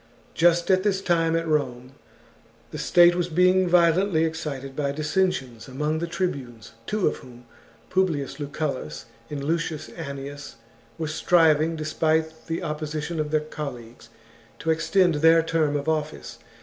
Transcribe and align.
Just 0.33 0.71
at 0.71 0.81
this 0.81 0.99
time 0.99 1.35
at 1.35 1.47
Rome 1.47 1.91
the 2.71 2.79
state 2.79 3.13
was 3.13 3.29
being 3.29 3.69
vio 3.69 3.91
chap. 3.91 3.93
lently 3.97 4.25
excited 4.25 4.75
by 4.75 4.91
dissensions 4.91 5.67
among 5.67 5.99
the 5.99 6.07
tribunes, 6.07 6.71
two 6.87 7.07
of 7.07 7.17
whom, 7.17 7.45
Publius 7.91 8.39
Lucullus, 8.39 9.05
and 9.29 9.43
Lucius 9.43 9.89
Annius, 9.89 10.55
were 10.97 11.05
striving, 11.07 11.75
despite 11.75 12.47
the 12.47 12.63
opposition 12.63 13.19
of 13.19 13.29
their 13.29 13.41
colleagues, 13.41 14.09
to 14.57 14.71
extend 14.71 15.13
their 15.13 15.43
term 15.43 15.75
of 15.75 15.87
office. 15.87 16.39